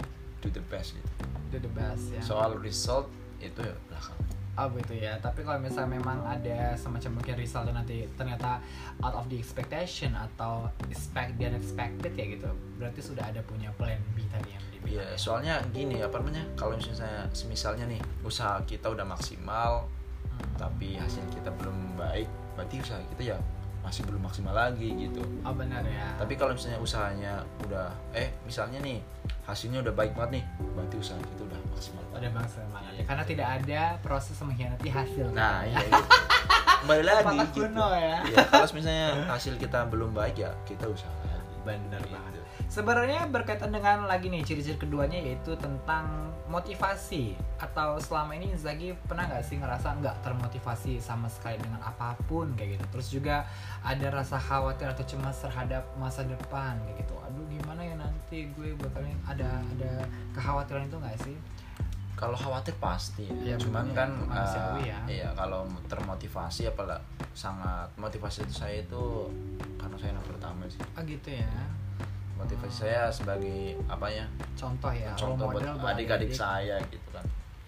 do 0.42 0.50
the 0.50 0.64
best 0.68 0.98
gitu 0.98 1.12
Do 1.52 1.58
the 1.60 1.72
best 1.72 2.04
ya. 2.16 2.22
soal 2.24 2.56
result 2.58 3.08
itu 3.38 3.60
ya 3.62 3.76
belakang 3.88 4.18
Oh 4.52 4.68
gitu 4.76 5.00
ya, 5.00 5.16
tapi 5.24 5.48
kalau 5.48 5.64
misalnya 5.64 5.96
memang 5.96 6.20
ada 6.28 6.76
semacam 6.76 7.24
mungkin 7.24 7.40
result 7.40 7.72
dan 7.72 7.80
nanti 7.80 8.04
ternyata 8.20 8.60
out 9.00 9.16
of 9.16 9.32
the 9.32 9.40
expectation 9.40 10.12
atau 10.12 10.68
expect 10.92 11.40
the 11.40 11.48
unexpected 11.48 12.12
ya 12.12 12.36
gitu, 12.36 12.52
berarti 12.76 13.00
sudah 13.00 13.32
ada 13.32 13.40
punya 13.48 13.72
plan 13.80 13.96
B 14.12 14.28
tadi 14.28 14.52
yang. 14.52 14.64
Iya, 14.84 15.16
soalnya 15.16 15.64
gini 15.72 16.04
apa 16.04 16.20
namanya 16.20 16.44
kalau 16.60 16.76
misalnya 16.76 17.32
semisalnya 17.32 17.88
nih 17.88 18.04
usaha 18.28 18.60
kita 18.68 18.92
udah 18.92 19.08
maksimal 19.08 19.88
Hmm. 20.32 20.48
tapi 20.56 20.96
hasil 20.96 21.22
kita 21.32 21.52
belum 21.60 22.00
baik 22.00 22.26
berarti 22.56 22.80
usaha 22.80 23.00
kita 23.14 23.36
ya 23.36 23.38
masih 23.82 24.06
belum 24.06 24.22
maksimal 24.22 24.54
lagi 24.54 24.94
gitu 24.94 25.22
Oh 25.42 25.54
benar 25.54 25.82
ya. 25.84 26.14
tapi 26.16 26.38
kalau 26.38 26.54
misalnya 26.54 26.78
usahanya 26.78 27.34
udah 27.66 27.90
eh 28.14 28.30
misalnya 28.46 28.78
nih 28.80 29.02
hasilnya 29.44 29.82
udah 29.82 29.94
baik 29.94 30.14
banget 30.14 30.42
nih 30.42 30.44
berarti 30.78 30.96
usaha 31.02 31.18
kita 31.18 31.42
udah 31.50 31.60
maksimal 31.74 32.04
bangsa 32.14 32.62
semangat 32.62 32.94
ya. 32.94 33.04
karena 33.10 33.24
tidak 33.26 33.48
ada 33.60 33.82
proses 34.06 34.38
mengkhianati 34.38 34.90
hasil. 34.94 35.26
nah 35.34 35.66
iya 35.66 35.82
gitu 35.82 36.04
kembali 36.86 37.04
lagi 37.06 37.38
gitu 37.50 37.66
kuno 37.66 37.88
ya. 37.94 38.18
ya 38.30 38.38
kalau 38.50 38.70
misalnya 38.74 39.10
hasil 39.30 39.54
kita 39.58 39.80
belum 39.90 40.14
baik 40.14 40.38
ya 40.38 40.50
kita 40.64 40.86
usaha 40.86 41.10
lagi 41.26 41.40
Bener 41.62 42.02
Gitu. 42.02 42.10
banget. 42.14 42.41
Sebenarnya 42.72 43.28
berkaitan 43.28 43.76
dengan 43.76 44.08
lagi 44.08 44.32
nih 44.32 44.48
ciri-ciri 44.48 44.80
keduanya 44.80 45.20
yaitu 45.20 45.60
tentang 45.60 46.32
motivasi. 46.48 47.36
Atau 47.60 48.00
selama 48.00 48.32
ini 48.40 48.56
Zagi 48.56 48.96
pernah 48.96 49.28
nggak 49.28 49.44
sih 49.44 49.60
ngerasa 49.60 50.00
nggak 50.00 50.24
termotivasi 50.24 50.96
sama 51.04 51.28
sekali 51.28 51.60
dengan 51.60 51.84
apa 51.84 52.16
pun 52.32 52.56
kayak 52.56 52.80
gitu. 52.80 52.86
Terus 52.96 53.08
juga 53.12 53.36
ada 53.84 54.08
rasa 54.16 54.40
khawatir 54.40 54.88
atau 54.88 55.04
cemas 55.04 55.44
terhadap 55.44 55.84
masa 56.00 56.24
depan 56.24 56.80
kayak 56.88 57.04
gitu. 57.04 57.12
Aduh 57.28 57.44
gimana 57.52 57.84
ya 57.84 58.00
nanti 58.00 58.48
gue 58.56 58.72
bakalan 58.80 59.20
ada 59.28 59.60
ada 59.76 60.08
kekhawatiran 60.32 60.88
itu 60.88 60.96
nggak 60.96 61.18
sih? 61.28 61.36
Kalau 62.16 62.40
khawatir 62.40 62.78
pasti 62.80 63.28
Iya, 63.28 63.60
ya, 63.60 63.68
cuman 63.68 63.92
bener, 63.92 63.98
kan 64.00 64.10
eh, 64.32 64.96
ya. 64.96 65.00
iya 65.12 65.30
kalau 65.36 65.68
termotivasi 65.92 66.72
apalah 66.72 67.04
sangat 67.36 67.92
motivasi 68.00 68.48
itu 68.48 68.54
saya 68.56 68.80
itu 68.80 69.28
karena 69.76 69.96
saya 70.00 70.16
anak 70.16 70.24
pertama 70.24 70.64
sih. 70.72 70.80
Oh 70.96 71.04
gitu 71.04 71.36
ya 71.36 71.52
motivasi 72.42 72.74
saya 72.90 73.14
sebagai 73.14 73.78
apa 73.86 74.08
ya 74.10 74.26
contoh 74.58 74.92
ya 74.92 75.14
contoh 75.14 75.48
buat 75.54 75.64
adik-adik 75.94 76.34
saya 76.34 76.82
gitu 76.90 77.10
kan 77.14 77.26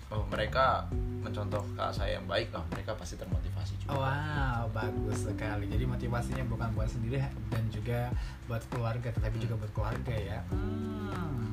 oh 0.09 0.25
mereka 0.29 0.85
mencontoh 1.23 1.63
ke 1.73 1.85
saya 1.93 2.19
yang 2.19 2.25
baik 2.27 2.49
oh 2.53 2.65
mereka 2.73 2.93
pasti 2.97 3.15
termotivasi 3.15 3.79
juga 3.79 3.95
Wow, 3.95 4.71
bagus 4.75 5.27
sekali. 5.27 5.67
Jadi 5.67 5.83
motivasinya 5.87 6.43
bukan 6.47 6.71
buat 6.75 6.87
sendiri 6.87 7.19
dan 7.51 7.63
juga 7.71 8.11
buat 8.47 8.63
keluarga, 8.71 9.07
tetapi 9.11 9.39
juga 9.39 9.55
buat 9.59 9.71
keluarga 9.71 10.15
ya. 10.15 10.39
Hmm. 10.51 11.51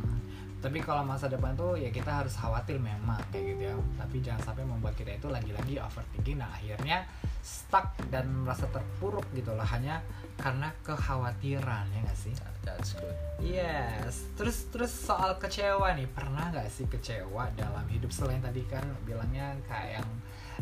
tapi 0.60 0.76
kalau 0.84 1.00
masa 1.00 1.24
depan 1.24 1.56
tuh 1.56 1.72
ya 1.72 1.88
kita 1.88 2.20
harus 2.20 2.36
khawatir 2.36 2.76
memang 2.76 3.16
kayak 3.32 3.56
gitu 3.56 3.62
ya 3.72 3.74
tapi 3.96 4.20
jangan 4.20 4.44
sampai 4.44 4.68
membuat 4.68 4.92
kita 4.92 5.16
itu 5.16 5.32
lagi-lagi 5.32 5.80
overthinking 5.80 6.36
nah 6.36 6.52
akhirnya 6.52 7.08
stuck 7.42 7.96
dan 8.12 8.28
merasa 8.44 8.68
terpuruk 8.70 9.24
gitu 9.32 9.52
loh 9.52 9.66
hanya 9.66 10.04
karena 10.40 10.72
kekhawatiran 10.86 11.84
ya 11.92 11.98
nggak 12.04 12.18
sih 12.18 12.32
that's 12.64 12.96
good 12.96 13.16
Yes, 13.40 14.28
terus 14.36 14.68
terus 14.68 14.92
soal 14.92 15.40
kecewa 15.40 15.96
nih, 15.96 16.04
pernah 16.12 16.52
nggak 16.52 16.68
sih 16.68 16.84
kecewa 16.84 17.48
dalam 17.56 17.88
hidup 17.88 18.12
selain 18.12 18.44
tadi 18.44 18.60
kan 18.68 18.84
bilangnya 19.08 19.56
kayak 19.64 19.96
yang 19.96 20.08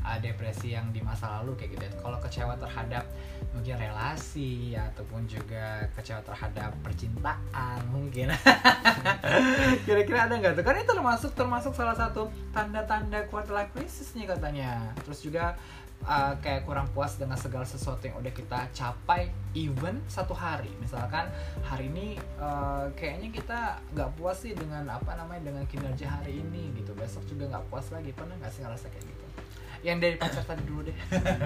uh, 0.07 0.19
depresi 0.23 0.79
yang 0.79 0.95
di 0.95 1.03
masa 1.03 1.43
lalu 1.43 1.59
kayak 1.59 1.75
gitu. 1.75 1.83
ya. 1.91 1.93
Kalau 1.99 2.19
kecewa 2.23 2.55
terhadap 2.55 3.05
mungkin 3.51 3.75
relasi 3.83 4.79
ataupun 4.79 5.27
juga 5.27 5.91
kecewa 5.99 6.23
terhadap 6.23 6.71
percintaan 6.87 7.83
mungkin. 7.91 8.31
Kira-kira 9.87 10.31
ada 10.31 10.39
nggak 10.39 10.63
tuh? 10.63 10.63
Kan 10.63 10.79
itu 10.79 10.95
termasuk 10.95 11.35
termasuk 11.35 11.75
salah 11.75 11.99
satu 11.99 12.31
tanda-tanda 12.55 13.27
quarter 13.27 13.59
life 13.59 13.75
nih 14.15 14.27
katanya. 14.31 14.95
Terus 15.03 15.19
juga 15.27 15.59
uh, 16.05 16.35
kayak 16.38 16.62
kurang 16.62 16.87
puas 16.93 17.17
dengan 17.17 17.35
segala 17.35 17.64
sesuatu 17.64 18.05
yang 18.05 18.17
udah 18.19 18.31
kita 18.31 18.69
capai 18.71 19.33
even 19.55 19.99
satu 20.07 20.37
hari. 20.37 20.71
Misalkan 20.78 21.26
hari 21.64 21.88
ini 21.90 22.14
uh, 22.38 22.87
kayaknya 22.95 23.33
kita 23.33 23.61
nggak 23.97 24.11
puas 24.14 24.38
sih 24.38 24.52
dengan 24.55 24.87
apa 24.87 25.17
namanya 25.17 25.50
dengan 25.50 25.64
kinerja 25.67 26.07
hari 26.07 26.38
ini 26.38 26.71
gitu. 26.76 26.95
Besok 26.95 27.26
juga 27.26 27.50
nggak 27.50 27.64
puas 27.73 27.88
lagi. 27.90 28.12
Pernah 28.12 28.38
nggak 28.38 28.52
sih 28.52 28.62
ngerasa 28.62 28.87
kayak 28.93 29.07
gitu? 29.09 29.25
Yang 29.78 29.99
dari 30.02 30.17
pacar 30.19 30.43
tadi 30.43 30.62
dulu 30.67 30.81
deh. 30.90 30.99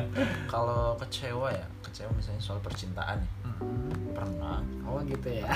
Kalau 0.52 0.96
kecewa 0.96 1.52
ya 1.52 1.66
kecewa 1.84 2.08
misalnya 2.16 2.40
soal 2.40 2.60
percintaan 2.64 3.20
nih 3.20 3.32
Hmm. 3.62 4.16
pernah. 4.16 4.58
Oh 4.88 4.98
gitu 5.04 5.28
ya. 5.28 5.46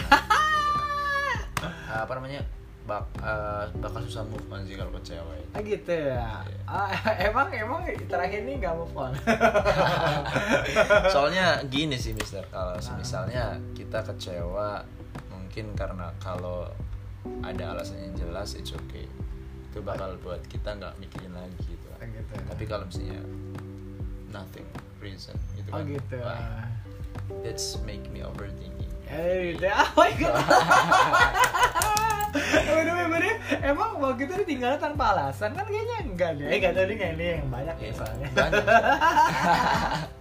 Apa 2.04 2.12
namanya 2.20 2.44
bak 2.86 3.02
eh, 3.18 3.64
bakal 3.82 4.00
susah 4.06 4.22
move 4.30 4.46
on 4.46 4.62
sih 4.62 4.78
kalau 4.78 4.94
kecewa 4.94 5.34
itu 5.34 5.50
ah 5.52 5.62
gitu 5.66 5.92
ya? 5.92 6.46
Ah, 6.70 6.90
emang 7.28 7.50
emang 7.50 7.82
terakhir 8.06 8.46
ini 8.46 8.62
nggak 8.62 8.74
move 8.78 8.94
on? 8.94 9.12
Soalnya 11.14 11.66
gini 11.66 11.98
sih 11.98 12.14
Mister. 12.14 12.46
Kalau 12.48 12.78
misalnya 12.78 13.58
kita 13.74 14.06
kecewa 14.06 14.86
mungkin 15.34 15.74
karena 15.74 16.14
kalau 16.22 16.70
ada 17.42 17.74
alasan 17.74 17.98
yang 18.06 18.14
jelas 18.14 18.54
it's 18.54 18.70
okay. 18.70 19.10
Itu 19.72 19.82
bakal 19.82 20.14
buat 20.22 20.40
kita 20.46 20.78
nggak 20.78 20.94
mikirin 21.02 21.34
lagi 21.34 21.58
gitu. 21.66 21.86
Ah, 21.96 22.06
gitu 22.06 22.32
ya. 22.36 22.42
tapi 22.52 22.64
kalau 22.68 22.84
misalnya 22.86 23.20
nothing 24.28 24.68
reason 25.00 25.32
gitu 25.56 25.68
oh 25.72 25.80
kan 25.80 25.88
gitu 25.88 26.16
wah, 26.20 26.68
that's 27.40 27.80
make 27.88 28.04
me 28.12 28.20
overthinking. 28.20 28.92
Eh, 29.08 29.56
gitu. 29.56 29.64
Oh 29.72 29.88
my 29.96 30.12
god. 30.20 31.95
Bener 32.32 33.06
bener 33.08 33.34
emang 33.62 33.90
waktu 33.98 34.26
itu 34.26 34.34
ditinggal 34.46 34.78
tanpa 34.78 35.16
alasan 35.16 35.54
kan 35.54 35.66
kayaknya 35.66 35.96
enggak 36.06 36.30
deh. 36.38 36.46
Eh, 36.46 36.56
enggak 36.62 36.74
tadi 36.74 36.94
kayak 36.98 37.14
ini 37.18 37.26
yang 37.40 37.48
banyak 37.50 37.76
ya 37.78 37.92
soalnya. 37.94 38.28
banyak. 38.34 38.64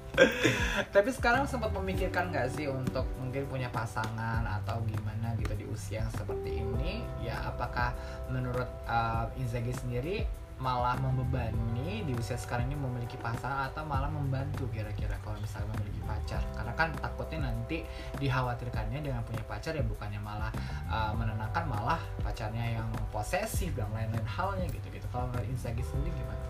Tapi 0.96 1.10
sekarang 1.12 1.44
sempat 1.44 1.76
memikirkan 1.76 2.32
nggak 2.32 2.48
sih 2.56 2.72
untuk 2.72 3.04
mungkin 3.20 3.44
punya 3.52 3.68
pasangan 3.68 4.48
atau 4.48 4.80
gimana 4.88 5.36
gitu 5.36 5.52
di 5.60 5.68
usia 5.68 6.08
yang 6.08 6.12
seperti 6.16 6.64
ini? 6.64 7.04
Ya 7.20 7.36
apakah 7.44 7.92
menurut 8.32 8.70
uh, 8.88 9.28
Inzaghi 9.36 9.76
sendiri 9.76 10.24
malah 10.56 10.96
membebani 10.98 12.08
di 12.08 12.14
usia 12.16 12.40
sekarang 12.40 12.72
ini 12.72 12.80
memiliki 12.80 13.20
pasangan 13.20 13.70
atau 13.70 13.84
malah 13.84 14.08
membantu 14.08 14.66
kira-kira 14.72 15.20
kalau 15.20 15.36
misalnya 15.44 15.76
memiliki 15.76 16.02
pacar? 16.08 16.42
Karena 16.56 16.74
kan 16.74 16.90
takutnya 16.96 17.52
nanti 17.52 17.84
dikhawatirkannya 18.18 19.04
dengan 19.04 19.22
punya 19.28 19.44
pacar 19.44 19.76
ya 19.76 19.84
bukannya 19.84 20.22
malah 20.24 20.52
uh, 20.88 21.12
menenangkan 21.12 21.68
malah 21.68 22.00
pacarnya 22.24 22.80
yang 22.80 22.88
posesif 23.12 23.76
dan 23.76 23.92
lain-lain 23.92 24.24
halnya 24.24 24.66
gitu-gitu. 24.72 25.06
Kalau 25.12 25.28
menurut 25.28 25.48
Inzaghi 25.52 25.84
sendiri 25.84 26.16
gimana? 26.16 26.46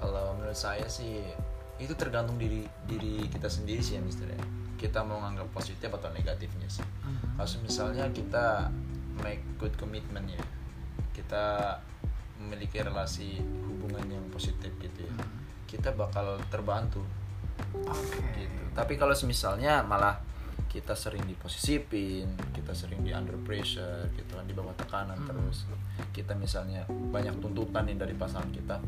kalau 0.00 0.32
menurut 0.34 0.56
saya 0.56 0.88
sih 0.88 1.20
itu 1.76 1.92
tergantung 1.96 2.40
diri 2.40 2.64
diri 2.88 3.28
kita 3.28 3.46
sendiri 3.52 3.84
sih 3.84 4.00
ya 4.00 4.02
Mister 4.02 4.26
ya 4.28 4.40
kita 4.80 5.04
mau 5.04 5.20
nganggap 5.20 5.52
positif 5.52 5.92
atau 5.92 6.08
negatifnya 6.12 6.68
sih 6.72 6.84
kalau 7.36 7.48
misalnya 7.60 8.08
kita 8.08 8.72
make 9.20 9.44
good 9.60 9.76
commitment 9.76 10.24
ya 10.32 10.40
kita 11.12 11.76
memiliki 12.40 12.80
relasi 12.80 13.38
hubungan 13.40 14.04
yang 14.08 14.24
positif 14.32 14.72
gitu 14.80 15.04
ya. 15.04 15.12
Kita 15.68 15.92
bakal 15.94 16.40
terbantu. 16.48 17.04
Oke. 17.86 18.24
gitu. 18.40 18.62
Tapi 18.72 18.96
kalau 18.96 19.12
misalnya 19.28 19.84
malah 19.84 20.16
kita 20.70 20.94
sering 20.94 21.26
diposisipin 21.26 22.30
kita 22.54 22.70
sering 22.70 23.02
di 23.02 23.10
under 23.10 23.34
pressure 23.42 24.06
gitu 24.14 24.38
kan 24.38 24.46
di 24.46 24.54
bawah 24.54 24.72
tekanan 24.78 25.18
Hmm. 25.18 25.28
terus. 25.28 25.66
Kita 26.14 26.32
misalnya 26.38 26.86
banyak 26.88 27.42
tuntutan 27.42 27.84
nih 27.90 27.98
dari 27.98 28.14
pasangan 28.14 28.48
kita 28.48 28.78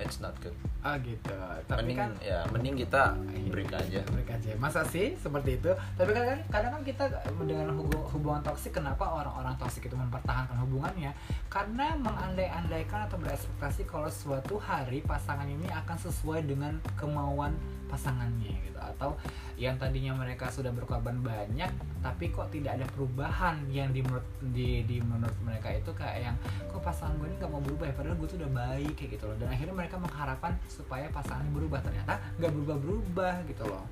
it's 0.00 0.20
not 0.20 0.36
good 0.40 0.54
Ah 0.86 0.94
gitu. 1.02 1.34
Tapi 1.66 1.82
mending 1.82 1.98
kan 1.98 2.10
ya 2.22 2.46
mending 2.54 2.78
kita 2.78 3.18
break 3.50 3.74
aja 3.74 4.06
break 4.06 4.30
aja. 4.30 4.54
Masa 4.54 4.86
sih 4.86 5.18
seperti 5.18 5.58
itu? 5.58 5.74
Tapi 5.98 6.14
kadang 6.14 6.38
kadang 6.46 6.78
kan 6.78 6.82
kita 6.86 7.04
dengan 7.42 7.74
hubungan, 7.74 8.06
hubungan 8.14 8.40
toksik 8.46 8.78
kenapa 8.78 9.02
orang-orang 9.02 9.58
toksik 9.58 9.90
itu 9.90 9.98
mempertahankan 9.98 10.62
hubungannya? 10.62 11.10
Karena 11.50 11.98
mengandai-andaikan 11.98 13.10
atau 13.10 13.18
berekspektasi 13.18 13.82
kalau 13.82 14.06
suatu 14.06 14.62
hari 14.62 15.02
pasangan 15.02 15.50
ini 15.50 15.66
akan 15.74 15.98
sesuai 15.98 16.46
dengan 16.46 16.78
kemauan 16.94 17.58
pasangannya 17.86 18.54
gitu. 18.62 18.78
Atau 18.78 19.16
yang 19.56 19.74
tadinya 19.76 20.12
mereka 20.12 20.52
sudah 20.52 20.70
berkorban 20.70 21.22
banyak 21.24 21.70
tapi 22.04 22.30
kok 22.30 22.52
tidak 22.52 22.76
ada 22.78 22.86
perubahan 22.92 23.64
yang 23.72 23.90
di 23.90 24.04
menurut 24.04 24.26
di, 24.52 24.84
di 24.84 25.00
menurut 25.00 25.34
mereka 25.42 25.72
itu 25.72 25.90
kayak 25.90 26.30
yang 26.30 26.36
kok 26.68 26.82
pasangan 26.84 27.16
gue 27.16 27.26
ini 27.26 27.36
nggak 27.38 27.50
mau 27.50 27.62
berubah 27.62 27.86
ya? 27.88 27.94
Padahal 27.96 28.16
gue 28.20 28.28
tuh 28.28 28.38
udah 28.44 28.52
baik 28.52 28.94
kayak 28.94 29.10
gitu 29.18 29.24
loh. 29.26 29.36
Dan 29.40 29.48
akhirnya 29.50 29.74
mereka 29.74 29.96
mengharapkan 29.96 30.52
supaya 30.68 31.06
pasangannya 31.10 31.52
berubah. 31.54 31.80
Ternyata 31.82 32.14
nggak 32.38 32.52
berubah 32.52 32.76
berubah 32.78 33.34
gitu 33.48 33.64
loh. 33.66 33.84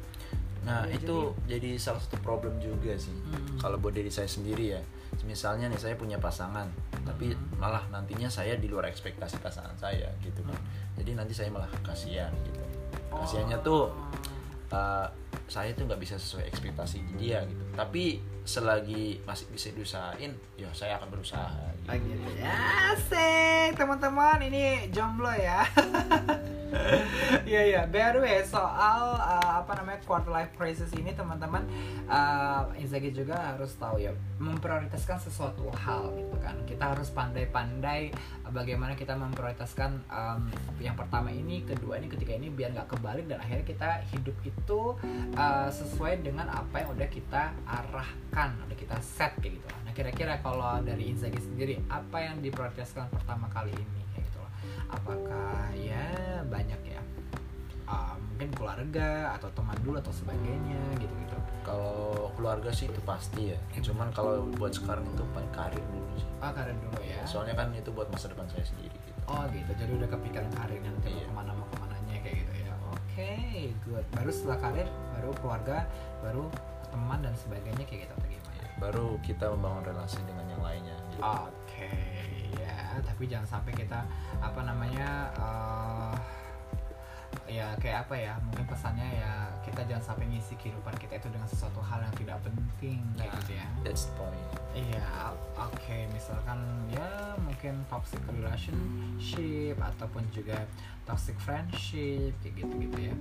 Nah 0.64 0.88
Ya, 0.88 0.96
itu 0.96 1.16
jadi 1.44 1.76
salah 1.76 2.00
satu 2.00 2.16
problem 2.24 2.56
juga 2.56 2.96
sih. 2.96 3.12
Hmm. 3.12 3.60
kalau 3.60 3.76
buat 3.76 3.92
diri 3.92 4.08
saya 4.08 4.24
sendiri 4.28 4.72
ya. 4.72 4.82
Misalnya 5.24 5.68
nih 5.70 5.80
saya 5.80 5.94
punya 5.96 6.18
pasangan 6.18 6.66
tapi 7.04 7.36
Hmm. 7.36 7.60
malah 7.60 7.84
nantinya 7.92 8.26
saya 8.32 8.56
di 8.56 8.66
luar 8.66 8.88
ekspektasi 8.88 9.38
pasangan 9.44 9.76
saya 9.76 10.08
gitu 10.24 10.40
kan. 10.40 10.56
Jadi 10.96 11.12
nanti 11.14 11.32
saya 11.36 11.52
malah 11.52 11.68
kasihan 11.84 12.32
gitu 12.44 12.60
kasihannya 13.22 13.58
tuh 13.62 13.92
uh, 14.72 15.06
saya 15.46 15.70
tuh 15.76 15.84
nggak 15.86 16.00
bisa 16.00 16.16
sesuai 16.16 16.48
ekspektasi 16.48 17.04
dia 17.20 17.44
gitu 17.44 17.64
tapi 17.76 18.18
selagi 18.44 19.20
masih 19.24 19.48
bisa 19.52 19.72
diusahain 19.72 20.32
ya 20.56 20.68
saya 20.76 21.00
akan 21.00 21.08
berusaha 21.12 21.48
gitu. 21.84 22.28
Ya 22.40 22.92
teman-teman 23.76 24.40
ini 24.44 24.88
jomblo 24.92 25.32
ya 25.32 25.64
Iya 27.50 27.62
iya, 27.66 27.80
the 27.86 28.20
way 28.20 28.40
soal 28.44 29.20
uh, 29.20 29.60
apa 29.62 29.72
namanya 29.78 30.00
quarter 30.08 30.32
life 30.32 30.52
crisis 30.56 30.90
ini 30.96 31.12
teman-teman 31.12 31.62
uh, 32.08 32.66
Inzaghi 32.78 33.12
juga 33.12 33.36
harus 33.36 33.76
tahu 33.76 34.00
ya 34.00 34.12
memprioritaskan 34.40 35.20
sesuatu 35.20 35.68
hal 35.74 36.12
gitu 36.16 36.36
kan. 36.40 36.56
Kita 36.64 36.96
harus 36.96 37.12
pandai-pandai 37.12 38.10
uh, 38.44 38.52
bagaimana 38.52 38.96
kita 38.96 39.14
memprioritaskan 39.14 40.02
um, 40.08 40.48
yang 40.80 40.96
pertama 40.96 41.30
ini, 41.30 41.62
kedua 41.64 42.00
ini, 42.00 42.08
ketiga 42.08 42.36
ini 42.36 42.48
biar 42.50 42.74
nggak 42.74 42.96
kebalik 42.96 43.28
dan 43.28 43.38
akhirnya 43.40 43.66
kita 43.66 43.90
hidup 44.14 44.36
itu 44.44 44.80
uh, 45.36 45.68
sesuai 45.68 46.24
dengan 46.24 46.48
apa 46.50 46.82
yang 46.84 46.88
udah 46.96 47.08
kita 47.08 47.52
arahkan, 47.66 48.50
udah 48.66 48.78
kita 48.78 48.96
set 49.04 49.36
kayak 49.40 49.60
gitu. 49.60 49.66
Nah 49.84 49.92
kira-kira 49.92 50.40
kalau 50.40 50.80
dari 50.82 51.12
Inzaghi 51.12 51.38
sendiri 51.38 51.78
apa 51.92 52.24
yang 52.24 52.40
diprioritaskan 52.40 53.10
pertama 53.12 53.46
kali 53.52 53.72
ini. 53.74 54.13
Apakah 54.94 55.74
ya 55.74 56.06
banyak 56.46 56.80
ya 56.86 57.00
uh, 57.86 58.14
mungkin 58.30 58.50
keluarga 58.54 59.34
atau 59.34 59.48
teman 59.52 59.76
dulu 59.82 59.96
atau 59.98 60.12
sebagainya 60.12 60.80
gitu-gitu. 60.96 61.36
kalau 61.64 62.28
keluarga 62.36 62.68
sih 62.70 62.86
itu 62.86 63.00
pasti 63.02 63.52
ya 63.54 63.58
cuman 63.74 64.12
kalau 64.12 64.44
buat 64.54 64.72
sekarang 64.72 65.04
itu 65.08 65.24
karir 65.50 65.80
dulu 65.80 66.12
sih 66.16 66.28
Oh 66.38 66.52
karir 66.52 66.76
dulu 66.76 67.00
ya. 67.00 67.20
soalnya 67.24 67.56
kan 67.56 67.72
itu 67.72 67.88
buat 67.88 68.08
masa 68.12 68.28
depan 68.28 68.44
saya 68.48 68.64
sendiri 68.64 68.92
gitu 68.92 69.12
Oh 69.24 69.40
gitu, 69.48 69.72
jadi 69.80 69.92
udah 69.96 70.08
kepikiran 70.12 70.48
karir 70.52 70.80
nanti 70.84 71.08
Iya. 71.08 71.24
mau 71.24 71.24
ke 71.24 71.32
mana 71.40 71.50
mau 71.56 71.64
ke 71.72 71.76
mananya 71.80 72.16
kayak 72.20 72.36
gitu 72.44 72.52
ya. 72.60 72.72
Oke, 72.92 73.32
good. 73.88 74.04
Baru 74.12 74.28
setelah 74.28 74.58
karir, 74.60 74.88
baru 75.16 75.30
keluarga, 75.40 75.76
baru 76.20 76.44
teman 76.92 77.24
dan 77.24 77.32
sebagainya 77.32 77.84
kayak 77.88 78.00
gitu 78.04 78.12
atau 78.12 78.28
gimana? 78.28 78.42
baru 78.74 79.16
kita 79.24 79.48
membangun 79.54 79.82
relasi 79.86 80.20
dengan 80.28 80.44
yang 80.44 80.60
lainnya 80.60 80.96
gitu. 81.08 81.24
Ya. 81.24 81.48
Tapi 83.00 83.26
jangan 83.26 83.48
sampai 83.48 83.72
kita 83.72 84.04
apa 84.38 84.60
namanya 84.62 85.10
eh, 85.34 86.14
ya 87.50 87.74
kayak 87.78 88.06
apa 88.06 88.14
ya? 88.14 88.34
Mungkin 88.42 88.64
pesannya 88.64 89.08
ya 89.16 89.32
kita 89.64 89.80
jangan 89.84 90.14
sampai 90.14 90.28
ngisi 90.28 90.54
kehidupan 90.54 90.94
kita 90.96 91.16
itu 91.16 91.28
dengan 91.28 91.48
sesuatu 91.48 91.80
hal 91.80 91.98
yang 91.98 92.14
tidak 92.14 92.38
penting 92.44 93.00
kayak 93.16 93.32
Nah, 93.32 93.40
gitu 93.42 93.52
ya. 93.56 93.66
that's 93.82 94.06
the 94.06 94.14
point 94.14 94.38
Iya, 94.74 95.30
oke. 95.54 95.98
Misalkan 96.10 96.58
ya 96.90 97.06
mungkin 97.38 97.78
toxic 97.86 98.18
relationship 98.26 99.78
ataupun 99.78 100.26
juga 100.34 100.66
toxic 101.06 101.38
friendship 101.38 102.34
kayak 102.42 102.54
gitu-gitu 102.58 102.98
ya. 103.06 103.14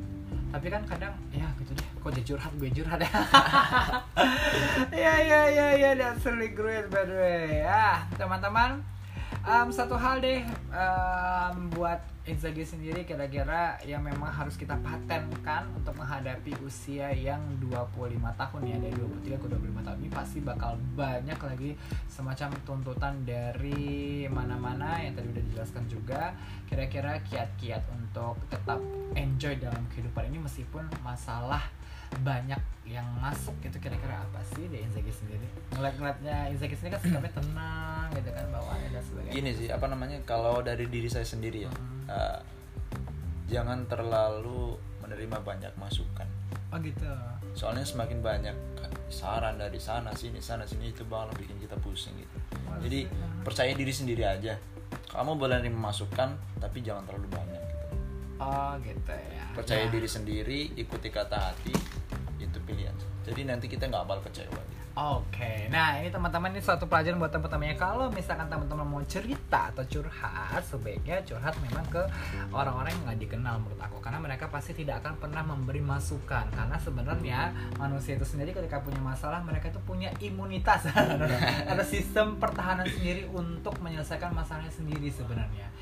Tapi 0.49 0.67
kan 0.67 0.81
kadang 0.83 1.13
ya 1.29 1.45
gitu 1.61 1.77
deh. 1.77 1.87
Kok 2.01 2.09
jadi 2.09 2.25
curhat 2.25 2.53
gue 2.57 2.69
curhat 2.73 2.99
ya. 3.05 3.11
ya 5.05 5.13
ya 5.21 5.41
ya 5.49 5.67
ya 5.77 5.89
that's 5.93 6.25
really 6.25 6.49
great 6.49 6.89
by 6.89 7.05
the 7.05 7.13
way. 7.13 7.61
Ya, 7.61 8.01
teman-teman 8.17 8.81
um, 9.43 9.67
satu 9.69 9.99
hal 9.99 10.23
deh 10.23 10.41
um, 10.71 11.69
buat 11.75 11.99
Inzaghi 12.23 12.63
sendiri 12.63 13.03
kira-kira 13.03 13.75
yang 13.83 13.99
memang 13.99 14.31
harus 14.31 14.55
kita 14.55 14.79
patenkan 14.79 15.67
untuk 15.75 15.91
menghadapi 15.99 16.55
usia 16.63 17.11
yang 17.11 17.43
25 17.59 18.15
tahun 18.15 18.61
ya 18.63 18.77
dari 18.79 18.95
23 19.27 19.43
ke 19.43 19.47
25 19.51 19.83
tahun 19.83 19.97
ini 19.99 20.09
pasti 20.15 20.39
bakal 20.39 20.79
banyak 20.95 21.35
lagi 21.35 21.75
semacam 22.07 22.55
tuntutan 22.63 23.27
dari 23.27 24.23
mana-mana 24.31 25.03
yang 25.03 25.19
tadi 25.19 25.35
udah 25.35 25.43
dijelaskan 25.51 25.83
juga. 25.91 26.31
Kira-kira 26.63 27.19
kiat-kiat 27.27 27.91
untuk 27.91 28.39
tetap 28.47 28.79
enjoy 29.19 29.59
dalam 29.59 29.83
kehidupan 29.91 30.31
ini 30.31 30.39
meskipun 30.47 30.87
masalah 31.03 31.67
banyak 32.21 32.61
yang 32.83 33.07
masuk 33.17 33.55
gitu 33.63 33.79
kira-kira 33.79 34.21
apa 34.21 34.43
sih 34.53 34.67
di 34.67 34.77
Inzaghi 34.77 35.09
sendiri 35.09 35.47
ngeliat-ngeliatnya 35.71 36.51
Inzaghi 36.51 36.75
sendiri 36.75 36.93
kan 36.93 37.01
sikapnya 37.01 37.31
tenang 37.33 38.07
gitu 38.13 38.29
kan 38.29 38.45
bawaannya 38.51 38.89
dan 38.91 39.01
sebagainya 39.01 39.33
Gini 39.33 39.51
sih, 39.51 39.67
apa 39.67 39.85
namanya? 39.87 40.17
Kalau 40.23 40.61
dari 40.61 40.85
diri 40.85 41.07
saya 41.07 41.23
sendiri 41.23 41.65
ya, 41.65 41.71
Hmm. 41.73 42.05
eh, 42.05 42.39
jangan 43.47 43.87
terlalu 43.87 44.75
menerima 45.01 45.37
banyak 45.41 45.73
masukan. 45.75 46.27
oh 46.69 46.77
gitu 46.79 47.05
Soalnya 47.53 47.85
semakin 47.85 48.19
banyak 48.19 48.55
saran 49.07 49.55
dari 49.55 49.77
sana 49.77 50.09
sini 50.11 50.41
sana 50.41 50.65
sini 50.65 50.89
itu 50.89 51.05
bakal 51.05 51.29
bikin 51.37 51.57
kita 51.57 51.77
pusing 51.77 52.17
gitu. 52.17 52.37
Jadi 52.81 53.05
percaya 53.41 53.69
diri 53.71 53.93
sendiri 53.93 54.25
aja. 54.25 54.57
Kamu 55.05 55.37
boleh 55.37 55.61
nerima 55.61 55.89
masukan, 55.89 56.33
tapi 56.57 56.81
jangan 56.81 57.05
terlalu 57.05 57.29
banyak 57.29 57.61
gitu. 57.61 57.85
oh 58.39 58.73
gitu 58.81 59.13
ya 59.13 59.45
Percaya 59.53 59.85
Nah, 59.85 59.91
diri 59.93 60.09
sendiri, 60.09 60.59
ikuti 60.73 61.13
kata 61.13 61.37
hati. 61.37 61.73
Jadi 63.23 63.41
nanti 63.47 63.65
kita 63.71 63.87
nggak 63.87 64.03
bakal 64.03 64.21
kecewa. 64.27 64.72
Oke, 64.93 65.73
nah 65.73 65.97
ini 65.97 66.13
teman-teman 66.13 66.53
ini 66.53 66.61
suatu 66.61 66.85
pelajaran 66.85 67.17
buat 67.17 67.33
teman-temannya 67.33 67.81
kalau 67.81 68.13
misalkan 68.13 68.45
teman-teman 68.45 68.85
mau 68.85 69.01
cerita 69.09 69.73
atau 69.73 69.81
curhat 69.89 70.61
sebaiknya 70.61 71.17
curhat 71.25 71.57
memang 71.65 71.81
ke 71.89 71.97
orang-orang 72.53 72.93
yang 72.93 73.01
nggak 73.09 73.19
dikenal 73.25 73.57
menurut 73.57 73.81
aku. 73.81 73.97
Karena 74.05 74.21
mereka 74.21 74.53
pasti 74.53 74.77
tidak 74.77 75.01
akan 75.01 75.17
pernah 75.17 75.41
memberi 75.41 75.81
masukan. 75.81 76.45
Karena 76.53 76.77
sebenarnya 76.77 77.39
manusia 77.81 78.21
itu 78.21 78.25
sendiri 78.29 78.53
ketika 78.53 78.85
punya 78.85 79.01
masalah 79.01 79.41
mereka 79.41 79.73
itu 79.73 79.81
punya 79.81 80.13
imunitas. 80.21 80.85
Ada 81.73 81.81
sistem 81.81 82.37
pertahanan 82.37 82.85
sendiri 82.85 83.25
untuk 83.33 83.73
menyelesaikan 83.81 84.29
masalahnya 84.29 84.69
sendiri 84.69 85.09
sebenarnya. 85.09 85.73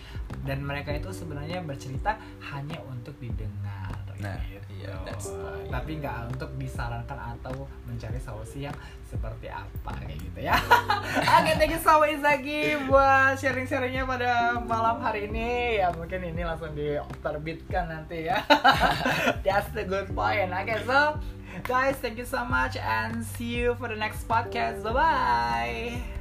Dan 0.47 0.63
mereka 0.63 0.95
itu 0.95 1.11
sebenarnya 1.11 1.59
bercerita 1.67 2.15
hanya 2.47 2.79
untuk 2.87 3.19
didengar 3.19 3.91
Nah, 4.21 4.37
gitu. 4.45 4.85
iya, 4.85 4.93
that's 5.01 5.33
tapi 5.73 5.97
nggak 5.97 6.29
untuk 6.29 6.49
disarankan 6.61 7.19
atau 7.37 7.65
mencari 7.89 8.21
solusi 8.21 8.69
yang 8.69 8.75
seperti 9.11 9.51
apa 9.51 9.91
kayak 9.99 10.17
gitu 10.23 10.39
ya. 10.39 10.55
Oke, 11.37 11.51
thank 11.59 11.75
you 11.75 11.81
so 11.83 11.99
much 11.99 12.15
Izaki 12.15 12.79
buat 12.87 13.35
sharing-sharingnya 13.35 14.07
pada 14.07 14.55
malam 14.63 15.03
hari 15.03 15.27
ini. 15.27 15.83
Ya 15.83 15.91
mungkin 15.91 16.23
ini 16.23 16.47
langsung 16.47 16.71
diterbitkan 16.71 17.91
nanti 17.91 18.31
ya. 18.31 18.47
That's 19.45 19.67
the 19.75 19.83
good 19.83 20.15
point. 20.15 20.55
Oke, 20.55 20.79
so 20.87 21.19
guys, 21.67 21.99
thank 21.99 22.15
you 22.15 22.25
so 22.25 22.47
much 22.47 22.79
and 22.79 23.27
see 23.35 23.59
you 23.59 23.75
for 23.75 23.91
the 23.91 23.99
next 23.99 24.23
podcast. 24.31 24.79
Bye 24.87 24.95
bye. 24.95 26.20